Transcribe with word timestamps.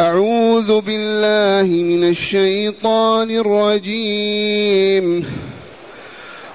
أعوذ 0.00 0.80
بالله 0.80 1.82
من 1.82 2.04
الشيطان 2.04 3.30
الرجيم. 3.30 5.26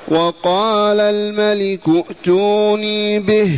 وقال 0.08 1.00
الملك 1.00 1.80
ائتوني 1.88 3.20
به. 3.20 3.58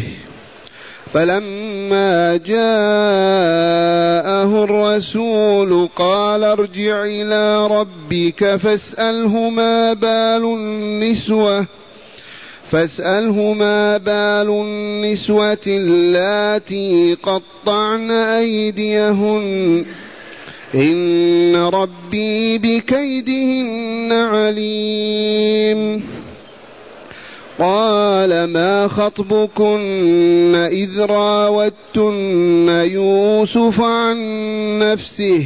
فلما 1.13 2.37
جاءه 2.37 2.63
الرسول 4.63 5.89
قال 5.95 6.43
ارجع 6.43 7.03
إلى 7.03 7.67
ربك 7.67 8.55
فاسأله 8.55 9.49
ما 9.49 9.93
بال 9.93 10.43
النسوة. 10.43 11.65
فاسأله 12.73 13.53
ما 13.53 13.97
بال 13.97 14.49
النسوة 14.49 15.57
اللاتي 15.67 17.17
قطعن 17.23 18.11
أيديهن. 18.11 19.85
إن 20.75 21.55
ربي 21.55 22.57
بكيدهن 22.57 24.11
عليم. 24.11 26.03
قال 27.59 28.43
ما 28.43 28.87
خطبكن 28.87 30.55
إذ 30.55 30.99
راوتن 30.99 32.67
يوسف 32.69 33.81
عن 33.81 34.17
نفسه؟ 34.79 35.45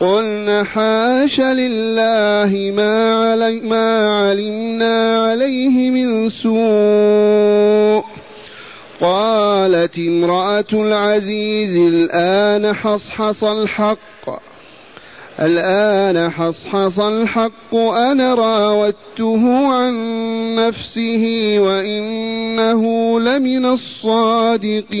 قلن 0.00 0.66
حاش 0.66 1.40
لله 1.40 2.72
ما, 2.76 3.14
علي 3.32 3.60
ما 3.60 4.20
علمنا 4.28 5.26
عليه 5.28 5.90
من 5.90 6.28
سوء. 6.28 8.04
قالت 9.00 9.98
امرأة 9.98 10.64
العزيز 10.72 11.76
الآن 11.76 12.72
حصحص 12.72 13.44
الحق. 13.44 14.40
الآن 15.40 16.30
حصحص 16.30 16.98
الحق 16.98 17.74
أنا 17.74 18.34
راودته 18.34 19.66
عن 19.66 19.94
نفسه 20.54 21.54
وإنه 21.58 23.20
لمن 23.20 23.66
الصادقين. 23.66 25.00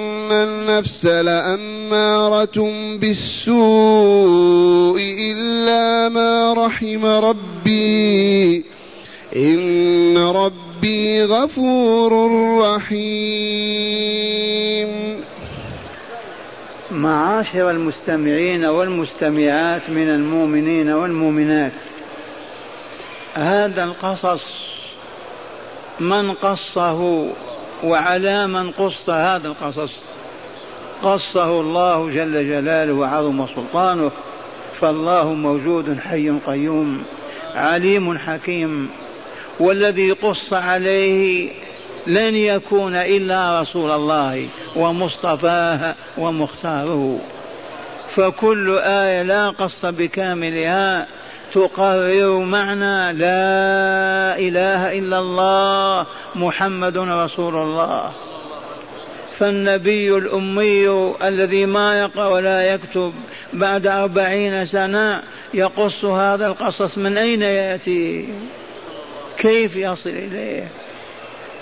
النفس 0.31 1.05
لأمارة 1.05 2.71
بالسوء 2.99 5.01
إلا 5.01 6.09
ما 6.09 6.53
رحم 6.53 7.05
ربي 7.05 8.65
إن 9.35 10.17
ربي 10.17 11.23
غفور 11.23 12.31
رحيم. 12.59 14.11
معاشر 16.91 17.71
المستمعين 17.71 18.65
والمستمعات 18.65 19.89
من 19.89 20.09
المؤمنين 20.09 20.89
والمؤمنات 20.89 21.81
هذا 23.33 23.83
القصص 23.83 24.43
من 25.99 26.31
قصه 26.31 27.27
وعلى 27.83 28.47
من 28.47 28.71
قص 28.71 29.09
هذا 29.09 29.47
القصص؟ 29.47 29.91
قصه 31.03 31.61
الله 31.61 32.09
جل 32.09 32.49
جلاله 32.49 32.93
وعظم 32.93 33.47
سلطانه 33.55 34.11
فالله 34.79 35.33
موجود 35.33 35.99
حي 35.99 36.29
قيوم 36.29 37.03
عليم 37.55 38.17
حكيم 38.17 38.89
والذي 39.59 40.11
قص 40.11 40.53
عليه 40.53 41.51
لن 42.07 42.35
يكون 42.35 42.95
إلا 42.95 43.61
رسول 43.61 43.91
الله 43.91 44.47
ومصطفاه 44.75 45.95
ومختاره. 46.17 47.19
فكل 48.09 48.77
آية 48.77 49.21
لا 49.21 49.49
قص 49.49 49.85
بكاملها 49.85 51.07
تقرر 51.53 52.37
معنى 52.37 53.13
لا 53.13 54.39
إله 54.39 54.99
إلا 54.99 55.19
الله 55.19 56.05
محمد 56.35 56.97
رسول 56.97 57.55
الله. 57.55 58.11
فالنبي 59.41 60.17
الأمي 60.17 61.13
الذي 61.23 61.65
ما 61.65 61.99
يقرأ 61.99 62.27
ولا 62.27 62.73
يكتب 62.73 63.13
بعد 63.53 63.87
أربعين 63.87 64.65
سنة 64.65 65.21
يقص 65.53 66.05
هذا 66.05 66.47
القصص 66.47 66.97
من 66.97 67.17
أين 67.17 67.41
يأتي؟ 67.41 68.27
كيف 69.37 69.75
يصل 69.75 70.09
إليه؟ 70.09 70.67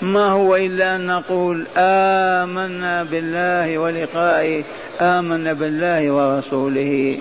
ما 0.02 0.28
هو 0.28 0.56
إلا 0.56 0.96
أن 0.96 1.06
نقول 1.06 1.66
آمنا 1.76 3.02
بالله 3.02 3.78
ولقائه 3.78 4.64
آمنا 5.00 5.52
بالله 5.52 6.10
ورسوله. 6.10 7.18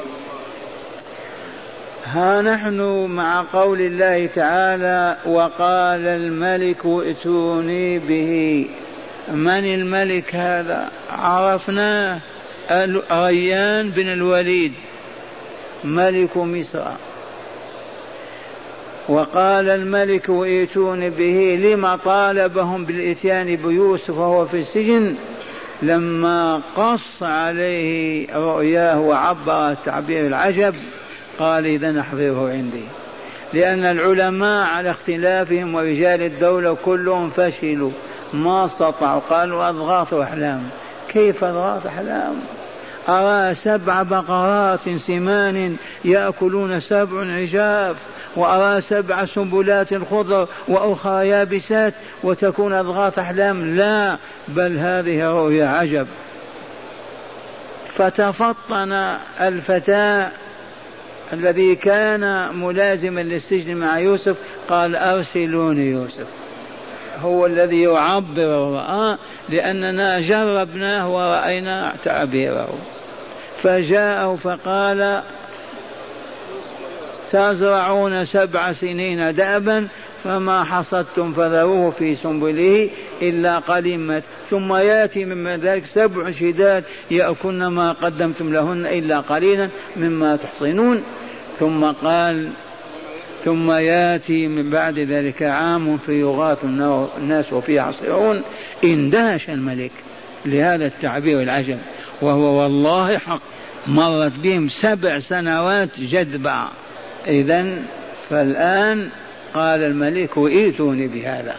ها 2.06 2.42
نحن 2.42 3.06
مع 3.09 3.46
قول 3.53 3.81
الله 3.81 4.25
تعالى 4.25 5.18
وقال 5.25 6.08
الملك 6.08 6.86
ائتوني 6.86 8.00
به. 8.00 8.66
من 9.31 9.73
الملك 9.73 10.35
هذا؟ 10.35 10.90
عرفناه 11.09 12.19
ريان 13.12 13.90
بن 13.90 14.07
الوليد 14.07 14.73
ملك 15.84 16.38
مصر. 16.38 16.85
وقال 19.09 19.69
الملك 19.69 20.29
ائتوني 20.29 21.09
به 21.09 21.59
لما 21.63 21.95
طالبهم 21.95 22.85
بالإتيان 22.85 23.56
بيوسف 23.56 24.09
وهو 24.09 24.45
في 24.45 24.57
السجن 24.57 25.16
لما 25.81 26.62
قص 26.75 27.23
عليه 27.23 28.28
رؤياه 28.35 29.00
وعبر 29.00 29.73
تعبير 29.73 30.28
العجب 30.28 30.75
قال 31.39 31.66
إذا 31.66 32.00
أحضره 32.00 32.50
عندي. 32.50 32.84
لأن 33.53 33.85
العلماء 33.85 34.68
على 34.68 34.89
اختلافهم 34.89 35.75
ورجال 35.75 36.22
الدولة 36.22 36.73
كلهم 36.73 37.29
فشلوا. 37.29 37.91
ما 38.34 38.66
استطاعوا. 38.66 39.22
قالوا 39.29 39.69
أضغاث 39.69 40.13
أحلام. 40.13 40.69
كيف 41.09 41.44
أضغاث 41.44 41.85
أحلام؟ 41.85 42.35
أرى 43.09 43.56
سبع 43.56 44.03
بقرات 44.03 44.90
سمان 44.97 45.75
يأكلون 46.06 46.79
سبع 46.79 47.34
عجاف 47.34 47.95
وأرى 48.35 48.81
سبع 48.81 49.25
سنبلات 49.25 50.03
خضر 50.03 50.47
وأخرى 50.68 51.28
يابسات 51.28 51.94
وتكون 52.23 52.73
أضغاث 52.73 53.19
أحلام. 53.19 53.75
لا 53.75 54.18
بل 54.47 54.78
هذه 54.78 55.29
رؤيا 55.29 55.68
عجب. 55.68 56.07
فتفطن 57.94 59.18
الفتى 59.41 60.29
الذي 61.34 61.75
كان 61.75 62.56
ملازما 62.56 63.22
للسجن 63.22 63.75
مع 63.75 64.00
يوسف 64.00 64.38
قال 64.69 64.95
أرسلوني 64.95 65.91
يوسف. 65.91 66.28
هو 67.22 67.46
الذي 67.46 67.81
يعبر 67.81 68.47
ورآه 68.47 69.18
لأننا 69.50 70.19
جربناه 70.19 71.09
ورأينا 71.09 71.96
تعبيره. 72.03 72.69
فجاءه 73.63 74.35
فقال 74.35 75.24
تزرعون 77.31 78.25
سبع 78.25 78.72
سنين 78.72 79.36
دأبا 79.36 79.88
فما 80.24 80.63
حصدتم 80.63 81.33
فذروه 81.33 81.89
في 81.89 82.16
سنبله 82.16 82.89
إلا 83.21 83.60
قليمة 83.60 84.24
ثم 84.50 84.74
يأتي 84.74 85.25
من 85.25 85.60
ذلك 85.60 85.86
سبع 85.86 86.31
شداد 86.31 86.83
يأكلن 87.12 87.68
ما 87.68 87.92
قدمتم 87.92 88.54
لهن 88.54 88.86
إلا 88.86 89.19
قليلا 89.19 89.69
مما 89.95 90.36
تحصنون. 90.36 91.04
ثم 91.60 91.86
قال 91.86 92.50
ثم 93.45 93.71
ياتي 93.71 94.47
من 94.47 94.69
بعد 94.69 95.00
ذلك 95.00 95.44
عام 95.44 95.97
فيغاث 95.97 96.63
الناس 97.18 97.53
وفيه 97.53 97.75
يعصرون 97.75 98.41
اندهش 98.83 99.50
الملك 99.50 99.91
لهذا 100.45 100.86
التعبير 100.86 101.41
العجب 101.41 101.80
وهو 102.21 102.62
والله 102.62 103.18
حق. 103.18 103.41
مرت 103.88 104.33
بهم 104.44 104.69
سبع 104.69 105.19
سنوات 105.19 106.00
جذبة 106.00 106.63
إذا 107.27 107.75
فالآن 108.30 109.09
قال 109.53 109.83
الملك 109.83 110.38
ائتوني 110.38 111.07
بهذا. 111.07 111.56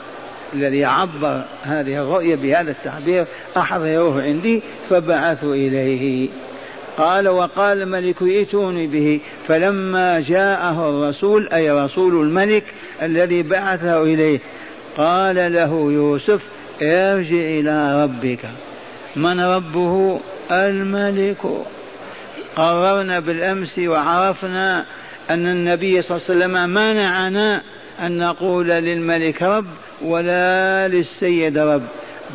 الذي 0.55 0.85
عبر 0.85 1.45
هذه 1.63 2.03
الرؤيا 2.03 2.37
بهذا 2.37 2.71
التعبير 2.71 3.27
أحضروه 3.57 4.23
عندي 4.23 4.63
فبعثوا 4.89 5.55
إليه. 5.55 6.29
قال 7.01 7.29
وقال 7.29 7.83
الملك 7.83 8.23
ائتوني 8.23 8.87
به. 8.87 9.21
فلما 9.49 10.21
جاءه 10.21 10.91
الرسول 10.91 11.49
أي 11.49 11.71
رسول 11.71 12.27
الملك 12.27 12.65
الذي 13.03 13.43
بعثه 13.43 14.03
إليه 14.03 14.39
قال 14.97 15.53
له 15.53 15.93
يوسف 15.93 16.47
ارجع 16.83 17.37
إلى 17.37 18.03
ربك. 18.03 18.49
من 19.17 19.41
ربه؟ 19.41 20.21
الملك. 20.51 21.47
قررنا 22.57 23.21
بالأمس 23.21 23.79
وعرفنا 23.79 24.87
أن 25.31 25.47
النبي 25.47 26.03
صلى 26.03 26.17
الله 26.17 26.27
عليه 26.29 26.39
وسلم 26.39 26.71
منعنا 26.71 27.63
أن 28.01 28.19
نقول 28.19 28.69
للملك 28.69 29.43
رب 29.43 29.67
ولا 30.03 30.89
للسيد 30.89 31.59
رب. 31.59 31.83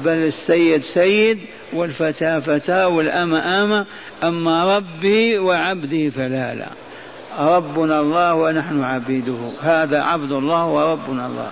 بل 0.04 0.12
السيد 0.12 0.84
سيد 0.94 1.40
والفتى 1.74 2.42
فتى 2.42 2.86
والأمة 2.86 3.64
أمة 3.64 3.86
أما 4.24 4.78
ربي 4.78 5.38
وعبدي 5.38 6.12
فلا 6.12 6.56
لا 6.56 6.68
ربنا 7.40 8.02
الله 8.02 8.36
ونحن 8.36 8.84
عبيده. 8.84 9.38
هذا 9.62 10.02
عبد 10.02 10.32
الله 10.32 10.66
وربنا 10.66 11.28
الله. 11.28 11.52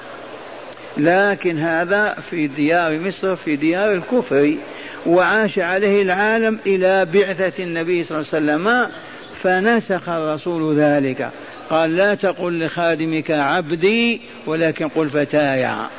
لكن 0.98 1.60
هذا 1.60 2.18
في 2.30 2.48
ديار 2.48 3.00
مصر 3.00 3.36
في 3.36 3.56
ديار 3.56 3.94
الكفر 3.94 4.58
وعاش 5.06 5.60
عليه 5.60 6.02
العالم 6.02 6.60
إلى 6.68 7.06
بعثة 7.06 7.64
النبي 7.64 8.04
صلى 8.04 8.18
الله 8.18 8.30
عليه 8.34 8.44
وسلم 8.44 8.92
فنسخ 9.34 10.10
الرسول 10.10 10.76
ذلك. 10.76 11.30
قال 11.70 11.96
لا 11.96 12.16
تقل 12.16 12.66
لخادمك 12.66 13.32
عبدي 13.32 14.22
ولكن 14.46 14.88
قل 14.88 15.10
فتايا. 15.10 15.90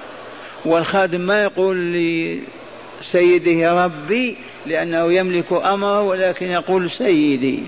والخادم 0.64 1.20
ما 1.20 1.42
يقول 1.42 1.92
لسيده 1.92 3.84
ربي 3.84 4.36
لأنه 4.66 5.12
يملك 5.12 5.52
أمره 5.52 6.00
ولكن 6.02 6.46
يقول 6.46 6.90
سيدي. 6.90 7.62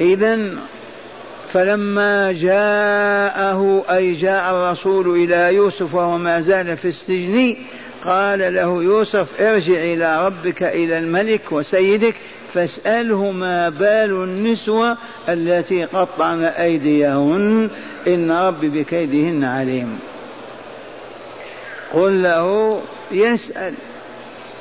إذا 0.00 0.58
فلما 1.48 2.32
جاءه 2.32 3.84
أي 3.90 4.12
جاء 4.12 4.50
الرسول 4.50 5.10
إلى 5.10 5.54
يوسف 5.54 5.94
وهو 5.94 6.18
ما 6.18 6.40
زال 6.40 6.76
في 6.76 6.88
السجن 6.88 7.56
قال 8.04 8.54
له 8.54 8.82
يوسف 8.82 9.40
ارجع 9.40 9.74
إلى 9.74 10.26
ربك 10.26 10.62
إلى 10.62 10.98
الملك 10.98 11.52
وسيدك 11.52 12.14
فاسأله 12.54 13.30
ما 13.30 13.68
بال 13.68 14.12
النسوة 14.12 14.96
التي 15.28 15.84
قطعن 15.84 16.44
أيديهن 16.44 17.70
إن 18.06 18.30
ربي 18.30 18.68
بكيدهن 18.68 19.44
عليم. 19.44 19.98
قل 21.94 22.22
له 22.22 22.80
يسأل 23.10 23.74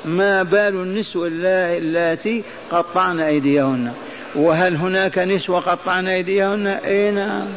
ما 0.06 0.44
بال 0.44 0.74
النسوة 0.74 1.28
اللاتي 1.28 2.44
قطعن 2.72 3.20
أيديهن. 3.20 3.92
وهل 4.36 4.76
هناك 4.76 5.20
نسوة 5.20 5.60
قطعن 5.60 6.08
أيديهن؟ 6.08 6.68
أي 6.68 7.12
نعم. 7.12 7.48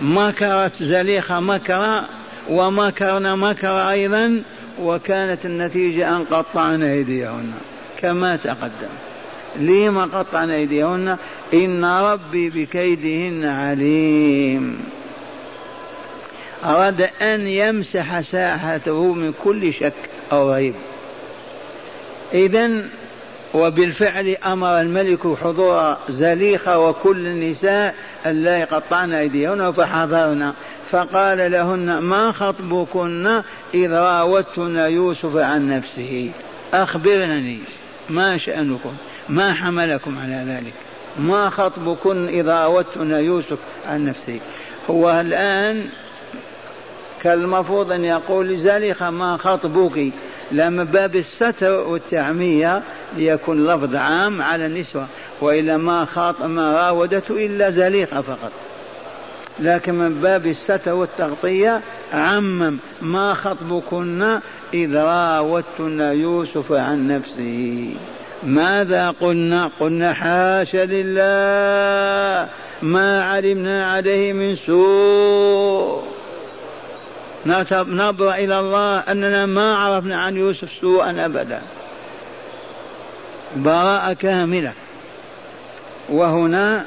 مكرت 0.00 0.82
زليخة 0.82 1.40
مكرا 1.40 2.08
ومكرنا 2.48 3.34
مكر 3.34 3.90
أيضا 3.90 4.42
وكانت 4.80 5.46
النتيجة 5.46 6.16
أن 6.16 6.24
قطعن 6.24 6.82
أيديهن. 6.82 7.52
كما 7.98 8.36
تقدم. 8.36 8.94
لما 9.60 10.04
قطعن 10.04 10.50
أيديهن؟ 10.50 11.16
إن 11.54 11.84
ربي 11.84 12.50
بكيدهن 12.50 13.44
عليم. 13.44 14.78
أراد 16.66 17.10
أن 17.22 17.46
يمسح 17.46 18.20
ساحته 18.20 19.12
من 19.12 19.32
كل 19.44 19.74
شك 19.74 19.94
أو 20.32 20.52
ريب 20.54 20.74
إذا 22.34 22.70
وبالفعل 23.54 24.36
أمر 24.46 24.80
الملك 24.80 25.36
حضور 25.42 25.96
زليخة 26.08 26.78
وكل 26.78 27.26
النساء 27.26 27.94
ألا 28.26 28.58
يقطعن 28.58 29.12
أيديهن 29.12 29.72
فحضرنا 29.72 30.54
فقال 30.90 31.52
لهن 31.52 31.98
ما 31.98 32.32
خطبكن 32.32 33.42
إذ 33.74 33.92
راوتن 33.92 34.76
يوسف 34.76 35.36
عن 35.36 35.68
نفسه؟ 35.68 36.30
أخبرنني 36.74 37.60
ما 38.10 38.38
شأنكم؟ 38.38 38.92
ما 39.28 39.54
حملكم 39.54 40.18
على 40.18 40.44
ذلك؟ 40.48 40.72
ما 41.18 41.50
خطبكن 41.50 42.28
إذا 42.28 42.54
راوتن 42.54 43.10
يوسف 43.10 43.58
عن 43.86 44.04
نفسه؟ 44.04 44.40
هو 44.90 45.20
الآن 45.20 45.86
كالمفروض 47.26 47.92
أن 47.92 48.04
يقول 48.04 48.48
لزليخة 48.48 49.10
ما 49.10 49.36
خطبك 49.36 50.12
لما 50.52 50.84
باب 50.84 51.16
الستر 51.16 51.72
والتعمية 51.72 52.82
ليكون 53.16 53.66
لفظ 53.66 53.94
عام 53.94 54.42
على 54.42 54.66
النسوة 54.66 55.06
وإلا 55.40 55.76
ما 55.76 56.04
خاط 56.04 56.42
ما 56.42 56.72
راودته 56.72 57.46
إلا 57.46 57.70
زليخة 57.70 58.20
فقط. 58.20 58.52
لكن 59.60 59.94
من 59.94 60.14
باب 60.14 60.46
الستر 60.46 60.94
والتغطية 60.94 61.80
عمم 62.12 62.78
ما 63.02 63.34
خطبكن 63.34 64.38
إذ 64.74 64.96
راوتن 64.96 66.00
يوسف 66.00 66.72
عن 66.72 67.08
نفسه. 67.08 67.94
ماذا 68.42 69.10
قلنا؟ 69.10 69.70
قلنا 69.80 70.12
حاشا 70.12 70.84
لله 70.84 72.48
ما 72.82 73.24
علمنا 73.24 73.92
عليه 73.92 74.32
من 74.32 74.54
سوء. 74.54 76.15
نبرأ 77.88 78.34
إلى 78.34 78.58
الله 78.58 78.98
أننا 78.98 79.46
ما 79.46 79.76
عرفنا 79.76 80.20
عن 80.20 80.36
يوسف 80.36 80.68
سوءا 80.80 81.24
أبدا. 81.24 81.62
براءة 83.56 84.12
كاملة. 84.12 84.72
وهنا 86.08 86.86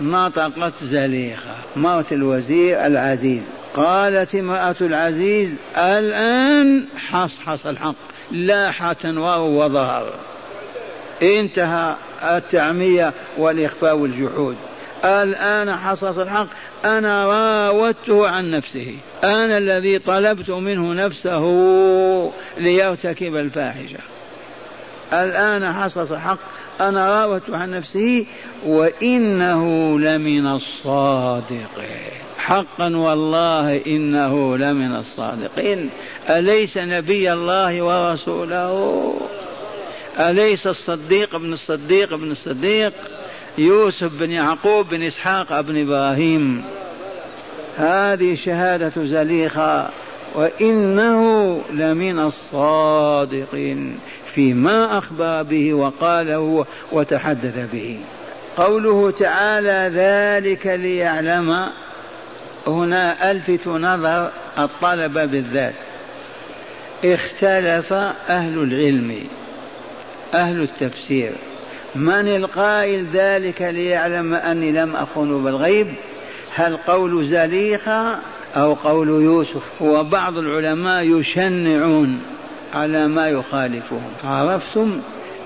نطقت 0.00 0.84
زليخة 0.84 1.54
مرت 1.76 2.12
الوزير 2.12 2.86
العزيز. 2.86 3.42
قالت 3.74 4.34
امرأة 4.34 4.76
العزيز 4.80 5.56
الآن 5.76 6.84
حصحص 6.96 7.66
الحق 7.66 7.94
لاح 8.30 8.92
تنوار 8.92 9.40
وظهر 9.40 10.14
انتهى 11.22 11.96
التعمية 12.22 13.12
والإخفاء 13.38 13.96
والجحود. 13.96 14.56
الآن 15.04 15.76
حصص 15.76 16.18
الحق 16.18 16.46
أنا 16.84 17.26
راودته 17.26 18.28
عن 18.28 18.50
نفسه. 18.50 18.96
أنا 19.24 19.58
الذي 19.58 19.98
طلبت 19.98 20.50
منه 20.50 21.04
نفسه 21.04 21.42
ليرتكب 22.58 23.36
الفاحشة. 23.36 23.98
الآن 25.12 25.72
حصص 25.72 26.12
الحق 26.12 26.38
أنا 26.80 27.20
راودته 27.20 27.56
عن 27.56 27.70
نفسه 27.70 28.26
وإنه 28.66 29.98
لمن 29.98 30.46
الصادقين. 30.46 32.12
حقا 32.38 32.96
والله 32.96 33.82
إنه 33.86 34.56
لمن 34.56 34.96
الصادقين. 34.96 35.90
أليس 36.28 36.78
نبي 36.78 37.32
الله 37.32 37.82
ورسوله؟ 37.82 39.14
أليس 40.18 40.66
الصديق 40.66 41.34
ابن 41.34 41.52
الصديق 41.52 42.12
ابن 42.12 42.30
الصديق؟ 42.30 42.92
يوسف 43.58 44.12
بن 44.12 44.30
يعقوب 44.30 44.88
بن 44.88 45.02
إسحاق 45.02 45.60
بن 45.60 45.80
إبراهيم. 45.80 46.64
هذه 47.76 48.34
شهادة 48.34 49.04
زليخة 49.04 49.90
وإنه 50.34 51.60
لمن 51.72 52.18
الصادقين 52.18 53.98
فيما 54.26 54.98
أخبر 54.98 55.42
به 55.42 55.74
وقاله 55.74 56.66
وتحدث 56.92 57.70
به. 57.72 58.00
قوله 58.56 59.10
تعالى 59.10 59.90
ذلك 59.94 60.66
ليعلم. 60.66 61.68
هنا 62.66 63.30
ألفت 63.30 63.68
نظر 63.68 64.30
الطلبة 64.58 65.24
بالذات. 65.24 65.74
اختلف 67.04 67.92
أهل 68.28 68.58
العلم 68.58 69.26
أهل 70.34 70.62
التفسير. 70.62 71.32
من 71.94 72.36
القائل 72.36 73.06
ذلك 73.06 73.62
ليعلم 73.62 74.34
أني 74.34 74.72
لم 74.72 74.96
أخن 74.96 75.44
بالغيب؟ 75.44 75.94
هل 76.54 76.76
قول 76.76 77.24
زليخة 77.24 78.18
أو 78.56 78.74
قول 78.74 79.08
يوسف؟ 79.08 79.82
وبعض 79.82 80.36
العلماء 80.36 81.04
يشنعون 81.04 82.20
على 82.74 83.08
ما 83.08 83.28
يخالفهم. 83.28 84.12
عرفتم؟ 84.24 85.00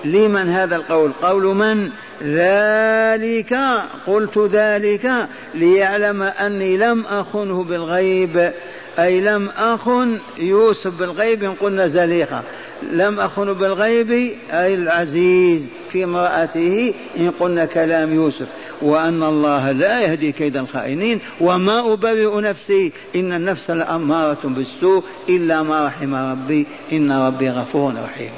لمن 0.05 0.49
هذا 0.49 0.75
القول؟ 0.75 1.11
قول 1.21 1.43
من؟ 1.43 1.89
ذلك 2.23 3.59
قلت 4.07 4.37
ذلك 4.37 5.27
ليعلم 5.55 6.21
أني 6.21 6.77
لم 6.77 7.05
أخنه 7.05 7.63
بالغيب. 7.63 8.51
أي 8.99 9.21
لم 9.21 9.49
أخن 9.57 10.19
يوسف 10.37 10.99
بالغيب 10.99 11.43
إن 11.43 11.53
قلنا 11.53 11.87
زليخة. 11.87 12.43
لم 12.91 13.19
أخن 13.19 13.53
بالغيب 13.53 14.11
أي 14.51 14.73
العزيز 14.73 15.69
في 15.89 16.03
امرأته 16.03 16.93
إن 17.17 17.31
قلنا 17.39 17.65
كلام 17.65 18.13
يوسف. 18.13 18.47
وأن 18.81 19.23
الله 19.23 19.71
لا 19.71 20.01
يهدي 20.01 20.31
كيد 20.31 20.57
الخائنين. 20.57 21.19
وما 21.41 21.93
أبرئ 21.93 22.41
نفسي. 22.41 22.91
إن 23.15 23.33
النفس 23.33 23.71
لأمارة 23.71 24.39
بالسوء 24.43 25.03
إلا 25.29 25.63
ما 25.63 25.85
رحم 25.85 26.15
ربي. 26.15 26.65
إن 26.91 27.11
ربي 27.11 27.49
غفور 27.49 27.93
رحيم. 28.03 28.31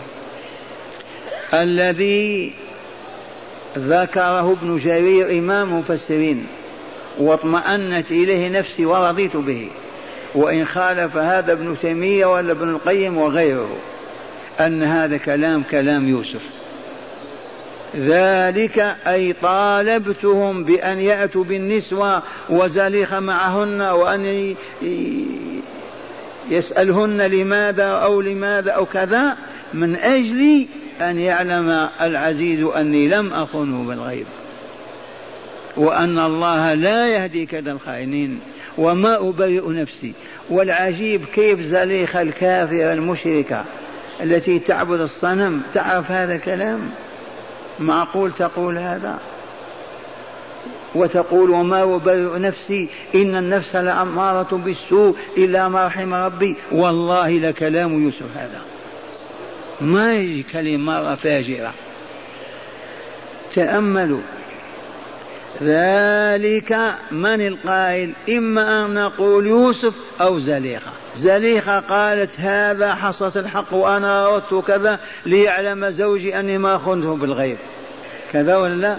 الذي 1.54 2.54
ذكره 3.78 4.52
ابن 4.52 4.78
جرير 4.78 5.40
إمام 5.40 5.80
مفسرين. 5.80 6.48
واطمأنت 7.20 8.12
إليه 8.12 8.50
نفسي 8.50 8.86
ورضيت 8.86 9.38
به. 9.38 9.70
وإن 10.36 10.66
خالف 10.66 11.18
هذا 11.18 11.52
ابن 11.54 11.78
تيمية 11.82 12.26
ولا 12.26 12.52
ابن 12.52 12.70
القيم 12.70 13.18
وغيره 13.18 13.78
أن 14.60 14.84
هذا 14.84 15.18
كلام 15.18 15.64
كلام 15.64 16.10
يوسف. 16.10 16.42
ذلك 17.96 18.96
أي 19.08 19.34
طالبتهم 19.34 20.64
بأن 20.64 21.00
يأتوا 21.00 21.44
بالنسوة 21.44 22.24
وزليخ 22.50 23.14
معهن 23.14 23.82
وأن 23.82 24.56
يسألهن 26.50 27.22
لماذا 27.22 27.86
أو 27.86 28.22
لماذا 28.22 28.72
أو 28.72 28.86
كذا 28.86 29.38
من 29.74 29.96
أجل 29.96 30.68
أن 31.02 31.20
يعلم 31.20 31.90
العزيز 32.02 32.64
أني 32.64 33.08
لم 33.08 33.34
أخنه 33.34 33.84
بالغيب. 33.84 34.26
وأن 35.78 36.20
الله 36.20 36.74
لا 36.74 37.08
يهدي 37.08 37.46
كيد 37.46 37.68
الخائنين. 37.68 38.40
وما 38.78 39.30
أبرئ 39.30 39.70
نفسي. 39.72 40.14
والعجيب 40.50 41.26
كيف 41.26 41.62
زليخة 41.62 42.22
الكافرة 42.22 42.94
المشركة 42.94 43.66
التي 44.24 44.60
تعبد 44.60 45.02
الصنم. 45.02 45.62
تعرف 45.74 46.12
هذا 46.12 46.36
الكلام؟ 46.36 46.90
معقول 47.80 48.32
تقول 48.32 48.78
هذا؟ 48.78 49.20
وتقول 50.96 51.50
وما 51.50 51.84
أبرئ 51.84 52.40
نفسي 52.40 52.88
إن 53.16 53.36
النفس 53.36 53.76
لأمارة 53.76 54.56
بالسوء 54.66 55.16
إلا 55.38 55.70
ما 55.70 55.86
رحم 55.86 56.14
ربي. 56.14 56.56
والله 56.72 57.30
لكلام 57.30 58.04
يوسف 58.04 58.38
هذا. 58.38 58.62
ما 59.82 60.16
يجي 60.16 60.44
كلمة 60.44 61.16
فاجرة 61.16 61.74
تأملوا. 63.54 64.22
ذلك 65.64 66.96
من 67.12 67.48
القائل؟ 67.48 68.14
إما 68.30 68.86
أن 68.86 68.94
نقول 68.94 69.48
يوسف 69.48 70.00
أو 70.22 70.40
زليخة. 70.40 70.92
زليخة 71.18 71.80
قالت 71.80 72.40
هذا 72.40 72.96
حصلت 72.96 73.38
الحق 73.38 73.74
وأنا 73.74 74.28
أردت 74.28 74.54
كذا 74.68 75.00
ليعلم 75.26 75.90
زوجي 75.90 76.40
أني 76.40 76.58
ما 76.58 76.78
خنته 76.78 77.16
بالغيب. 77.16 77.58
كذا 78.34 78.58
ولا 78.58 78.76
لا؟ 78.76 78.98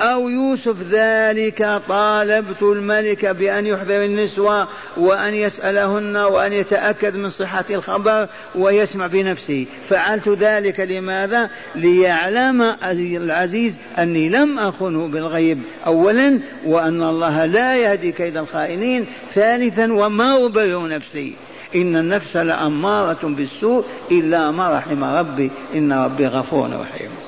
أو 0.00 0.28
يوسف 0.28 0.76
ذلك 0.90 1.80
طالبت 1.88 2.62
الملك 2.62 3.26
بأن 3.26 3.66
يحضر 3.66 4.04
النسوة 4.04 4.68
وأن 4.96 5.34
يسألهن 5.34 6.16
وأن 6.16 6.52
يتأكد 6.52 7.16
من 7.16 7.28
صحة 7.28 7.64
الخبر 7.70 8.28
ويسمع 8.54 9.06
بنفسه. 9.06 9.66
فعلت 9.82 10.28
ذلك 10.28 10.80
لماذا؟ 10.80 11.50
ليعلم 11.74 12.76
العزيز 12.92 13.78
أني 13.98 14.28
لم 14.28 14.58
أخنه 14.58 15.06
بالغيب. 15.06 15.62
أولا 15.86 16.40
وأن 16.66 17.02
الله 17.02 17.44
لا 17.46 17.76
يهدي 17.76 18.12
كيد 18.12 18.36
الخائنين. 18.36 19.06
ثالثا 19.34 19.92
وما 19.92 20.46
أبرئ 20.46 20.88
نفسي. 20.88 21.34
إن 21.74 21.96
النفس 21.96 22.36
لأمارة 22.36 23.18
بالسوء 23.22 23.84
إلا 24.10 24.50
ما 24.50 24.74
رحم 24.78 25.04
ربي. 25.04 25.50
إن 25.74 25.92
ربي 25.92 26.26
غفور 26.26 26.80
رحيم. 26.80 27.25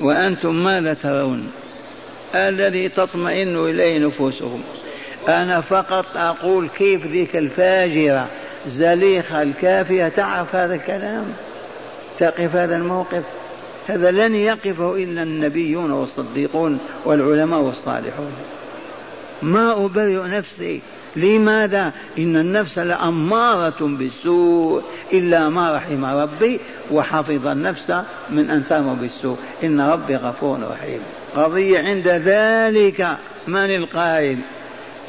وأنتم 0.00 0.64
ماذا 0.64 0.94
ترون؟ 0.94 1.50
الذي 2.34 2.88
تطمئن 2.88 3.56
إليه 3.56 3.98
نفوسهم. 3.98 4.62
أنا 5.28 5.60
فقط 5.60 6.06
أقول 6.16 6.68
كيف 6.68 7.06
ذيك 7.06 7.36
الفاجرة 7.36 8.28
زليخة 8.66 9.42
الكافية 9.42 10.08
تعرف 10.08 10.54
هذا 10.54 10.74
الكلام؟ 10.74 11.24
تقف 12.18 12.56
هذا 12.56 12.76
الموقف؟ 12.76 13.24
هذا 13.86 14.10
لن 14.10 14.34
يقفه 14.34 14.94
إلا 14.94 15.22
النبيون 15.22 15.90
والصديقون 15.90 16.78
والعلماء 17.04 17.60
والصالحون. 17.60 18.32
ما 19.42 19.84
أبرئ 19.84 20.28
نفسي 20.28 20.80
لماذا؟ 21.16 21.92
إن 22.18 22.36
النفس 22.36 22.78
لأمارة 22.78 23.76
بالسوء 23.80 24.82
إلا 25.12 25.48
ما 25.48 25.76
رحم 25.76 26.04
ربي 26.04 26.60
وحفظ 26.90 27.46
النفس 27.46 27.92
من 28.30 28.50
أن 28.50 28.64
تأمر 28.64 28.94
بالسوء. 28.94 29.36
إن 29.64 29.80
ربي 29.80 30.16
غفور 30.16 30.68
رحيم. 30.70 31.00
قضية 31.36 31.78
عند 31.78 32.08
ذلك. 32.08 33.18
من 33.48 33.74
القائل؟ 33.74 34.38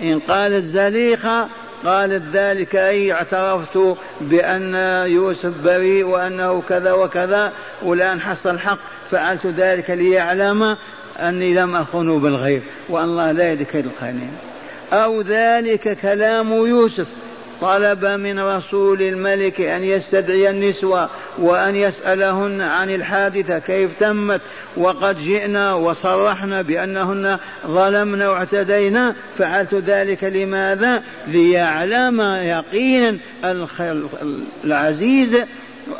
إن 0.01 0.19
قالت 0.19 0.63
زليخة 0.63 1.49
قالت 1.85 2.23
ذلك 2.33 2.75
أي 2.75 3.13
اعترفت 3.13 3.95
بأن 4.21 4.75
يوسف 5.07 5.51
بريء 5.63 6.05
وأنه 6.05 6.61
كذا 6.69 6.91
وكذا 6.91 7.53
والآن 7.83 8.21
حصل 8.21 8.49
الحق 8.49 8.79
فعلت 9.09 9.45
ذلك 9.45 9.89
ليعلم 9.89 10.77
أني 11.17 11.53
لم 11.53 11.75
أخنه 11.75 12.19
بالغيب. 12.19 12.61
وأن 12.89 13.03
الله 13.03 13.31
لا 13.31 13.51
يدك 13.51 13.75
الخائنين 13.75 14.31
أو 14.93 15.21
ذلك 15.21 15.97
كلام 15.97 16.51
يوسف. 16.51 17.07
طلب 17.61 18.05
من 18.05 18.39
رسول 18.39 19.01
الملك 19.01 19.61
أن 19.61 19.83
يستدعي 19.83 20.49
النسوة 20.49 21.09
وأن 21.37 21.75
يسألهن 21.75 22.61
عن 22.61 22.89
الحادثة 22.89 23.59
كيف 23.59 23.99
تمت؟ 23.99 24.41
وقد 24.77 25.19
جئنا 25.19 25.73
وصرحنا 25.73 26.61
بأنهن 26.61 27.37
ظلمن 27.67 28.21
واعتدينا 28.21 29.15
فعلت 29.37 29.75
ذلك 29.75 30.23
لماذا؟ 30.23 31.03
ليعلم 31.27 32.21
يقينا 32.21 33.17
العزيز 34.63 35.37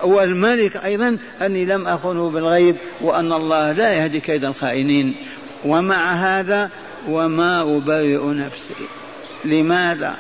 والملك 0.04 0.78
أيضا 0.78 1.18
أني 1.42 1.66
لم 1.66 1.88
أخنه 1.88 2.30
بالغيب 2.30 2.76
وأن 3.02 3.34
الله 3.34 3.72
لا 3.72 3.94
يهدي 3.94 4.20
كيد 4.20 4.46
الخائنين. 4.46 5.16
ومع 5.66 6.14
هذا 6.14 6.70
وما 7.08 7.62
أبرئ 7.62 8.26
نفسي. 8.26 8.74
لماذا؟ 9.46 10.16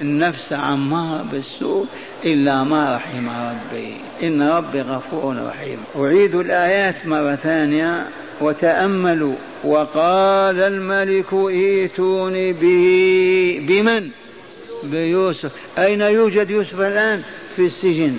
النفس 0.00 0.52
عمارة 0.52 1.22
بالسوء 1.22 1.86
إلا 2.24 2.64
ما 2.64 2.96
رحم 2.96 3.28
ربي. 3.28 3.96
إن 4.22 4.42
ربي 4.42 4.80
غفور 4.80 5.36
رحيم. 5.46 5.78
أعيد 5.96 6.34
الآيات 6.34 7.06
مرة 7.06 7.34
ثانية. 7.34 8.08
وتأملوا. 8.40 9.34
وقال 9.64 10.60
الملك 10.60 11.34
ائتوني 11.34 12.52
به. 12.52 13.66
بمن؟ 13.68 14.10
بيوسف. 14.84 15.50
أين 15.78 16.00
يوجد 16.00 16.50
يوسف 16.50 16.80
الآن؟ 16.80 17.22
في 17.56 17.66
السجن. 17.66 18.16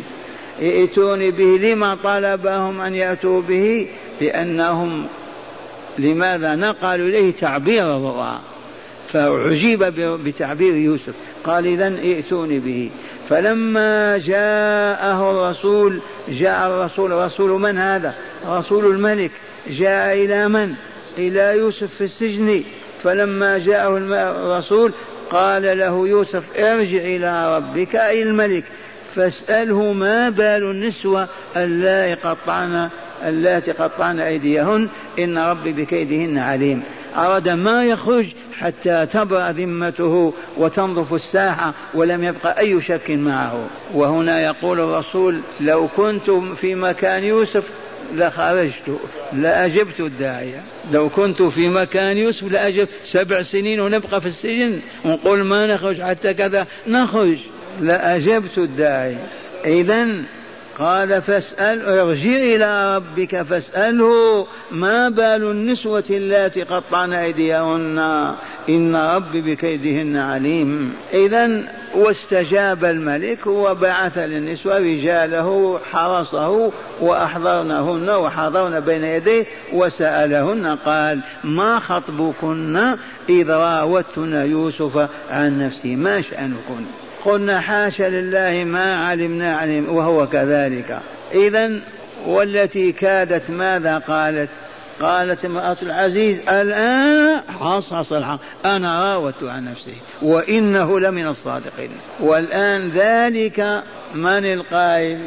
ائتوني 0.61 1.31
به. 1.31 1.59
لما 1.61 1.95
طلبهم 1.95 2.81
أن 2.81 2.95
يأتوا 2.95 3.41
به؟ 3.41 3.87
لأنهم 4.21 5.07
لماذا 5.97 6.55
نقلوا 6.55 7.07
إليه 7.07 7.33
تعبير 7.33 7.97
الرؤى؟ 7.97 8.39
فعجيب 9.13 9.83
بتعبير 10.23 10.75
يوسف. 10.75 11.13
قال 11.43 11.65
إذا 11.65 11.87
ائتوني 11.87 12.59
به. 12.59 12.89
فلما 13.29 14.17
جاءه 14.17 15.31
الرسول 15.31 15.99
جاء 16.29 16.67
الرسول. 16.67 17.11
رسول 17.11 17.61
من 17.61 17.77
هذا؟ 17.77 18.15
رسول 18.47 18.85
الملك. 18.85 19.31
جاء 19.69 20.13
إلى 20.13 20.47
من؟ 20.47 20.73
إلى 21.17 21.57
يوسف 21.57 21.93
في 21.93 22.03
السجن. 22.03 22.63
فلما 23.03 23.57
جاءه 23.57 23.97
الرسول 23.97 24.91
قال 25.29 25.63
له 25.77 26.07
يوسف 26.07 26.57
ارجع 26.57 26.97
إلى 26.97 27.57
ربك 27.57 27.95
أي 27.95 28.23
الملك. 28.23 28.63
فاسأله 29.17 29.93
ما 29.93 30.29
بال 30.29 30.63
النسوة 30.71 31.27
اللائي 31.55 32.13
قطعن 32.13 32.89
اللاتي 33.25 33.71
قطعن 33.71 34.19
أيديهن. 34.19 34.87
إن 35.19 35.37
ربي 35.37 35.71
بكيدهن 35.71 36.37
عليم. 36.37 36.83
أراد 37.15 37.49
ما 37.49 37.83
يخرج 37.83 38.25
حتى 38.59 39.05
تبرأ 39.05 39.51
ذمته 39.51 40.33
وتنظف 40.57 41.13
الساحة 41.13 41.73
ولم 41.93 42.23
يبقى 42.23 42.59
أي 42.59 42.81
شك 42.81 43.11
معه. 43.11 43.67
وهنا 43.93 44.41
يقول 44.41 44.79
الرسول 44.79 45.41
لو 45.59 45.87
كنت 45.87 46.31
في 46.31 46.75
مكان 46.75 47.23
يوسف 47.23 47.69
لخرجت 48.15 48.99
لأجبت 49.33 49.99
الداعية 49.99 50.63
لو 50.91 51.09
كنت 51.09 51.41
في 51.41 51.69
مكان 51.69 52.17
يوسف 52.17 52.43
لأجب 52.43 52.87
سبع 53.05 53.41
سنين 53.41 53.79
ونبقى 53.79 54.21
في 54.21 54.27
السجن. 54.27 54.81
ونقول 55.05 55.43
ما 55.43 55.67
نخرج 55.67 56.01
حتى 56.01 56.33
كذا. 56.33 56.67
نخرج. 56.87 57.37
لأجبت 57.81 58.57
الداعي. 58.57 59.17
إذا 59.65 60.07
قال 60.79 61.21
فاسأل 61.21 61.85
ارجع 61.85 62.29
إلى 62.29 62.95
ربك 62.95 63.41
فاسأله 63.41 64.47
ما 64.71 65.09
بال 65.09 65.43
النسوة 65.51 66.03
اللاتي 66.09 66.63
قطعن 66.63 67.13
أيديهن؟ 67.13 67.99
إن 68.69 68.95
ربي 68.95 69.41
بكيدهن 69.41 70.17
عليم. 70.17 70.93
إذا 71.13 71.63
واستجاب 71.95 72.85
الملك 72.85 73.47
وبعث 73.47 74.17
للنسوة 74.17 74.77
رجاله 74.77 75.79
حرسه 75.91 76.71
وأحضرنهن 77.01 78.09
وحضرن 78.09 78.79
بين 78.79 79.03
يديه 79.03 79.45
وسألهن 79.73 80.77
قال 80.85 81.21
ما 81.43 81.79
خطبكن 81.79 82.95
إذ 83.29 83.51
راوتن 83.51 84.33
يوسف 84.33 85.09
عن 85.29 85.65
نفسه 85.65 85.95
ما 85.95 86.21
شأنكن؟ 86.21 86.85
قلنا 87.27 87.61
حاشا 87.61 88.03
لله 88.03 88.63
ما 88.63 89.07
علمنا 89.07 89.57
علم 89.57 89.95
وهو 89.95 90.27
كذلك. 90.27 90.99
إذا 91.33 91.79
والتي 92.25 92.91
كادت 92.91 93.51
ماذا 93.51 93.97
قالت؟ 93.97 94.49
قالت 95.01 95.45
امرأة 95.45 95.77
العزيز 95.81 96.41
الآن 96.49 97.41
حصحص 97.59 98.13
الحق. 98.13 98.39
أنا 98.65 99.13
راودت 99.13 99.43
عن 99.43 99.65
نفسه 99.65 99.95
وإنه 100.21 100.99
لمن 100.99 101.27
الصادقين. 101.27 101.89
والآن 102.19 102.89
ذلك 102.89 103.83
من 104.15 104.45
القائل؟ 104.45 105.19